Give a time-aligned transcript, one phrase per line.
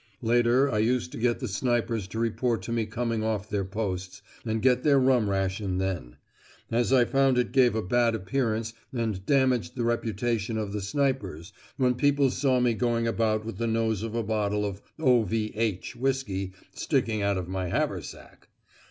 [0.23, 4.23] (Later I used to get the snipers to report to me coming off their posts,
[4.43, 6.15] and get their rum ration then;
[6.71, 11.53] as I found it gave a bad appearance and damaged the reputation of the snipers
[11.77, 16.53] when people saw me going about with the nose of a bottle of "O.V.H." whiskey
[16.73, 18.47] sticking out of my haversack!)